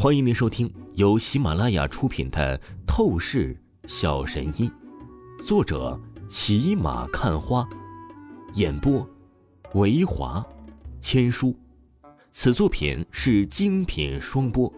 [0.00, 2.56] 欢迎您收听由喜马拉雅出品的
[2.86, 4.70] 《透视小神医》，
[5.44, 7.68] 作者骑马看花，
[8.54, 9.04] 演播
[9.74, 10.46] 维华
[11.00, 11.52] 千书。
[12.30, 14.72] 此作品是精品双播。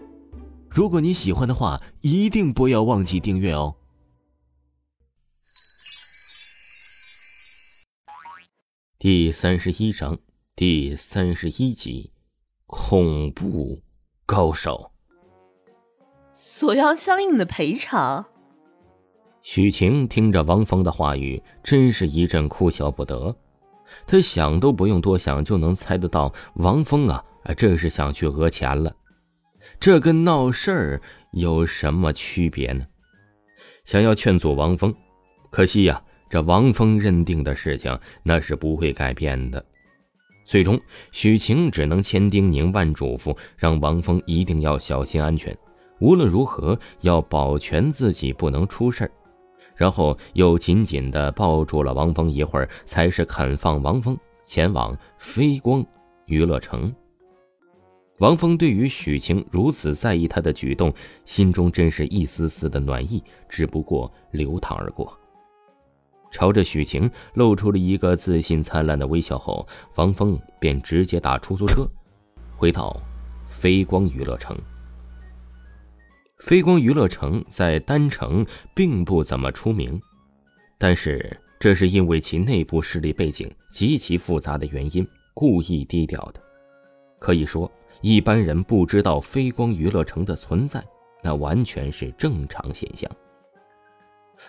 [0.71, 3.77] 如果你喜欢的话，一定不要忘记订阅哦。
[8.99, 10.19] 第三十一章
[10.57, 12.11] 第三十一集：
[12.65, 13.83] 恐怖
[14.25, 14.90] 高手。
[16.43, 18.25] 索要相应的赔偿。
[19.43, 23.37] 许晴听着王峰的话语，真是一阵哭笑不得。
[24.07, 27.23] 他想都不用多想，就能猜得到王峰啊，
[27.59, 28.91] 这是想去讹钱了。
[29.79, 32.87] 这跟闹事儿有什么区别呢？
[33.85, 34.95] 想要劝阻王峰，
[35.51, 39.63] 可惜呀，这王峰认定的事情那是不会改变的。
[40.47, 40.81] 最终，
[41.13, 45.55] 许晴只能千叮咛万嘱咐，让王峰一定要小心安全。
[46.01, 49.11] 无论如何要保全自己不能出事
[49.77, 55.83] 然后又紧紧地抱住了王峰一会儿，才是肯放王峰前往飞光
[56.27, 56.95] 娱乐城。
[58.19, 60.93] 王峰对于许晴如此在意他的举动，
[61.25, 65.17] 心中真是一丝丝的暖意，只不过流淌而过。
[66.31, 71.89] 朝着许晴露出了一个自信灿烂的微笑后，王峰便直接打出租车，
[72.55, 72.95] 回到
[73.47, 74.55] 飞光娱乐城。
[76.41, 80.01] 飞光娱乐城在丹城并不怎么出名，
[80.79, 86.41] 但是这是因为其内部势力背景极其复杂的原因，故意低调的。
[87.19, 90.83] 可以说，一般人不知道飞光娱乐城的存在，
[91.23, 93.09] 那完全是正常现象。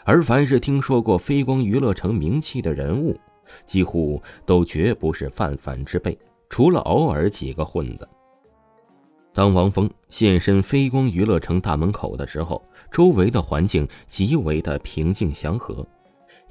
[0.05, 3.19] 而凡是听说过飞光娱乐城名气的人物，
[3.65, 6.17] 几乎都绝不是泛泛之辈，
[6.49, 8.07] 除了偶尔几个混子。
[9.33, 15.87] 当王峰现身飞光娱乐城大门口的时候，周围的环境极为的平静祥和，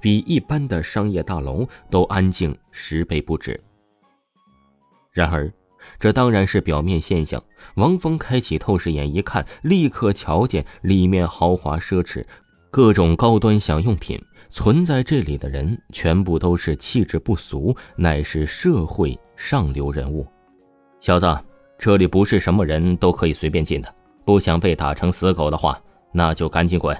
[0.01, 3.61] 比一般的商业大楼都安静十倍不止。
[5.13, 5.53] 然而，
[5.99, 7.43] 这当然是表面现象。
[7.75, 12.25] 王峰开启透视眼一看，立刻瞧见里面豪华奢侈、
[12.71, 14.19] 各种高端享用品
[14.49, 20.27] 存在这里的人，全部都是气质不俗，乃是社会上流人物。
[20.99, 21.50] 小子。
[21.81, 23.93] 这里不是什么人都可以随便进的，
[24.27, 25.81] 不想被打成死狗的话，
[26.13, 26.95] 那就赶紧滚。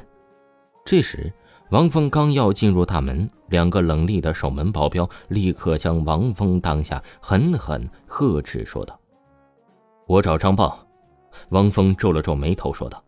[0.87, 1.31] 这时，
[1.69, 8.99] 王峰刚要进入大门，两个冷厉的守门保镖立刻将王峰当下，狠狠呵斥说道
[10.09, 10.83] ：“我找张豹。”
[11.51, 13.05] 王峰皱了皱眉头说道：“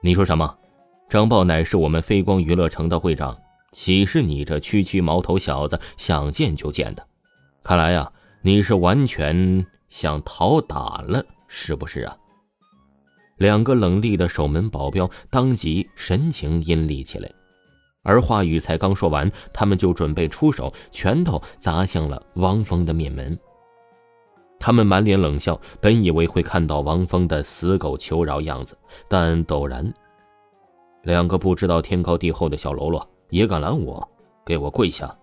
[0.00, 0.56] 你说什么？
[1.08, 3.36] 张豹乃是我们飞光娱乐城的会长，
[3.72, 7.04] 岂是你这区区毛头小子想见就见的？
[7.64, 8.08] 看来呀，
[8.40, 12.16] 你是完全……”想讨打了是不是啊？
[13.36, 17.30] 两个冷厉的守门保镖当即神情阴厉起来，
[18.02, 23.38] 而话语才刚说完，他们就准备出手，拳头砸向了王峰的面门。
[24.58, 28.76] 他们满脸冷笑，本以为会看到王峰的死狗求饶样子，
[29.08, 29.94] 但陡然，
[31.02, 34.06] 两个不知道天高地厚的小喽啰也敢拦我，
[34.44, 35.16] 给我跪下！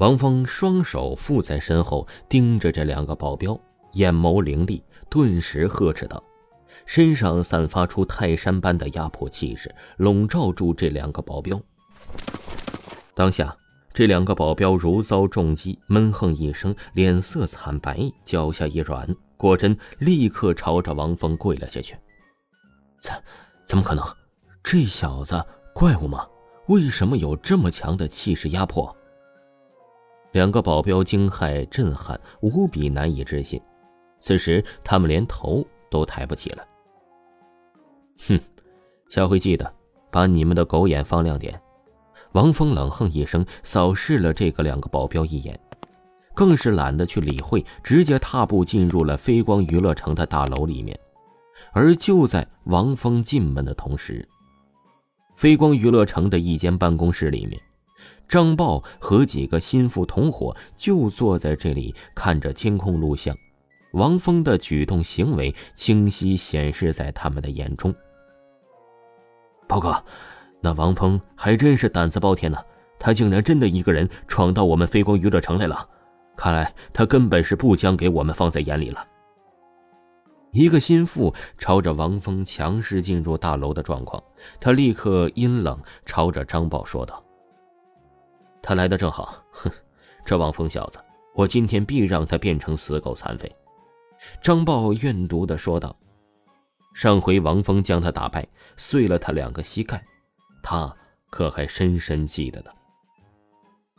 [0.00, 3.60] 王峰双手负在身后，盯着这两个保镖，
[3.92, 6.24] 眼眸凌厉，顿时呵斥道
[6.86, 11.60] ：“身上散发出泰山般的压迫气势，笼罩住这两个保镖。”
[13.12, 13.54] 当下，
[13.92, 21.94] 这两个保镖如遭重击，闷哼一声，脸色惨白，脚下一软，果真立刻朝着王峰跪了下去。
[22.98, 23.12] “怎，
[23.66, 24.02] 怎么可能？
[24.64, 25.44] 这小子
[25.74, 26.26] 怪物吗？
[26.68, 28.90] 为什么有这么强的气势压迫？”
[30.32, 33.60] 两个保镖惊骇、震撼，无比难以置信。
[34.18, 36.64] 此时，他们连头都抬不起了。
[38.28, 38.38] 哼，
[39.08, 39.72] 下回记得
[40.10, 41.60] 把你们的狗眼放亮点。
[42.32, 45.58] 王峰冷哼一声，扫视了这个两个保镖一眼，
[46.34, 50.96] 更是懒得去理会，直接踏步进入了飞光娱乐城的大楼里面。
[51.72, 54.26] 而就在王峰进门的同时，
[55.34, 57.60] 飞光娱乐城的一间办公室里面。
[58.30, 63.36] 张豹和几个心腹同伙就坐在这里看着监控录像，
[63.94, 67.92] 王峰的举动行为清晰显示在他们的眼中。
[69.66, 70.00] 报告，
[70.60, 72.58] 那王峰还真是胆子包天呢，
[73.00, 75.84] 他竟然真的一个人闯到我们飞光娱乐城来了，
[76.36, 79.04] 看来他根本是不将给我们放在眼里了。
[80.52, 84.22] 一个心腹朝着王峰强势进入大楼的状况，
[84.60, 85.76] 他立刻阴冷
[86.06, 87.20] 朝着张豹说道。
[88.62, 89.70] 他来的正好，哼，
[90.24, 90.98] 这王峰小子，
[91.34, 93.50] 我今天必让他变成死狗残废。”
[94.42, 95.96] 张豹怨毒的说道。
[96.92, 98.46] 上回王峰将他打败，
[98.76, 100.02] 碎了他两个膝盖，
[100.62, 100.92] 他
[101.30, 102.70] 可还深深记得呢。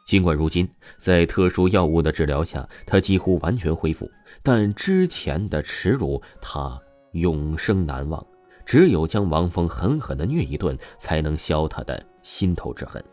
[0.05, 4.11] 尽管如今在特殊药物的治疗下，他几乎完全恢复，
[4.43, 6.77] 但之前的耻辱他
[7.13, 8.23] 永生难忘。
[8.65, 13.03] 只有将王峰狠狠的虐一顿，才能消他的心头之恨。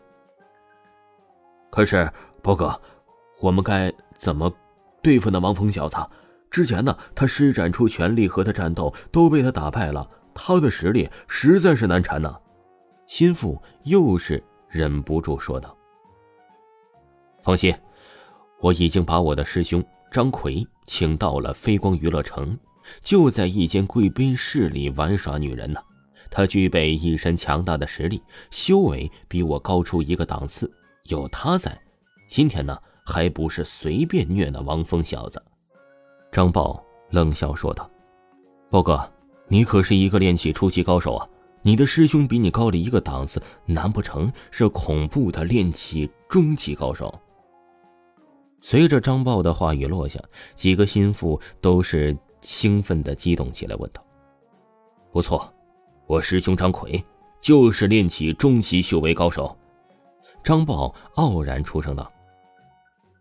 [1.69, 2.11] 可是，
[2.41, 2.79] 波哥，
[3.39, 4.51] 我们该怎么
[5.01, 5.97] 对付那王峰小子？
[6.49, 10.09] 之前呢，他施展出全力和他战斗，都被他打败了。
[10.33, 12.35] 他的实力实在是难缠呐。
[13.07, 15.75] 心腹又是忍不住说道
[17.41, 17.75] ：“放心，
[18.59, 22.57] 我已经把我的师兄张奎请到了飞光娱乐城，
[23.01, 25.79] 就在一间贵宾室里玩耍女人呢。
[26.31, 30.71] 他具备一身强大的实力，修为比我高出一个档次。
[31.09, 31.77] 有他在，
[32.27, 35.41] 今天呢，还不是随便虐那王峰小子。”
[36.31, 37.89] 张豹冷笑说道
[38.69, 39.11] ：“豹哥，
[39.47, 41.27] 你可是一个练气初级高手啊！
[41.63, 47.13] 你的师兄比你高了一个档次，难不成是恐怖的练气中级高手？”
[48.61, 50.19] 随着张豹的话语落下，
[50.55, 54.05] 几个心腹都是兴奋的激动起来，问道
[55.11, 55.51] ：“不错，
[56.05, 57.03] 我师兄张奎
[57.41, 59.53] 就是练气中级修为高手。”
[60.49, 62.11] 张豹傲然出声道：“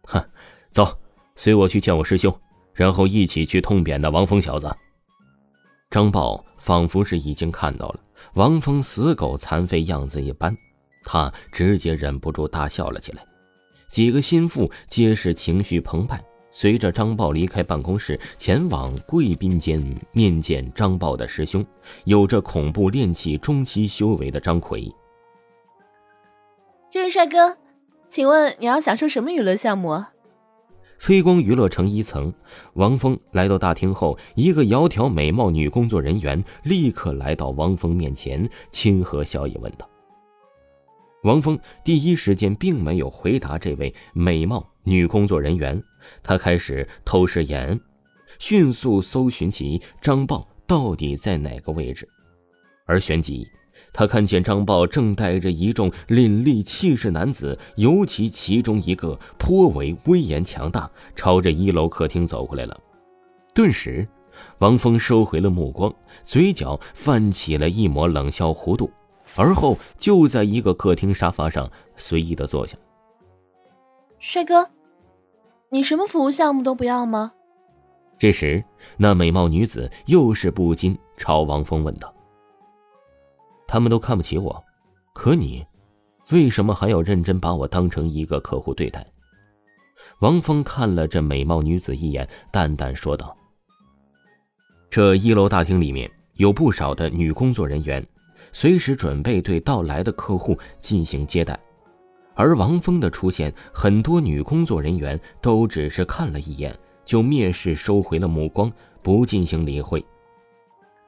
[0.08, 0.24] 哼，
[0.70, 0.98] 走，
[1.36, 2.34] 随我去见我师兄。”
[2.72, 4.74] 然后一起去痛扁那王峰小子。
[5.90, 8.00] 张豹仿佛是已经看到了
[8.32, 10.56] 王峰死狗残废样子一般，
[11.04, 13.22] 他直接忍不住大笑了起来。
[13.90, 19.78] 几个心腹皆是情绪澎湃，随着张豹离开办公室，前往贵宾间
[20.12, 21.62] 面见张豹的师兄，
[22.06, 24.90] 有着恐怖练气中期修为的张奎。
[26.90, 27.58] 这位帅哥，
[28.08, 30.02] 请问你要享受什么娱乐项目？
[30.98, 32.32] 飞光娱乐城一层，
[32.74, 39.86] 王峰来到大厅后，一个窈窕美貌女工作人员立刻来到王峰面前，亲和笑意问道
[41.24, 45.80] ：“王峰第一时间并没有回答这位美貌女工作人员，
[46.22, 47.78] 他开始透视眼，
[48.38, 52.08] 迅速搜寻起张豹到底在哪个位置，
[52.86, 53.46] 而旋即。”
[53.98, 62.80] 他看见张豹正带着一众凛厉气势男子，尤其其中一个颇为威严强大，朝着一楼客厅走过来了。
[63.52, 64.06] 顿时，
[64.60, 65.92] 王峰收回了目光，
[66.22, 68.88] 嘴角泛起了一抹冷笑弧度，
[69.34, 72.78] 而后就在一个客厅沙发上随意的坐下。
[74.20, 74.70] 帅哥，
[75.70, 77.32] 你什么服务项目都不要吗？
[78.16, 78.62] 这时，
[78.96, 82.14] 那美貌女子又是不禁朝王峰问道。
[83.68, 84.64] 他们都看不起我，
[85.12, 85.64] 可你，
[86.30, 89.06] 为什么还要认真把我当成一个客户对待？
[90.20, 93.36] 王峰看了这美貌女子一眼，淡淡说道
[94.88, 98.04] ：“这一楼大厅里面有不少的女工作人员，
[98.52, 101.58] 随时准备对到来的客户进行接待。
[102.34, 106.74] 而王峰的出现，很多女工作人员都只是看了一眼，
[107.04, 108.72] 就蔑视收回了目光，
[109.02, 110.02] 不进行理会。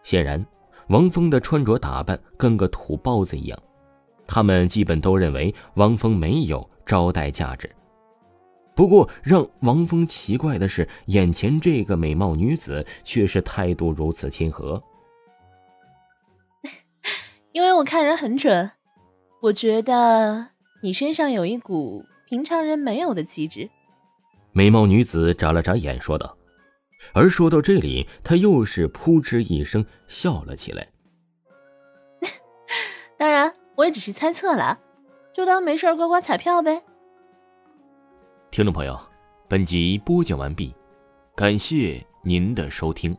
[0.03, 0.45] 显然。”
[0.91, 3.59] 王峰的穿着打扮跟个土包子一样，
[4.27, 7.71] 他们基本都认为王峰没有招待价值。
[8.75, 14.83] 不过让王峰奇怪的是，眼前这个美貌女子却是态度如此亲和。
[17.53, 18.73] 因为我看人很准，
[19.43, 20.49] 我觉得
[20.83, 23.71] 你身上有一股平常人没有的气质。
[24.53, 26.37] 美貌女子眨了眨眼，说道。
[27.15, 30.87] 而说到这里，她又是扑哧一声笑了起来。
[33.81, 34.79] 我也只是猜测了，
[35.33, 36.83] 就当没事刮刮彩票呗。
[38.51, 39.01] 听众朋友，
[39.49, 40.75] 本集播讲完毕，
[41.35, 43.17] 感谢您的收听。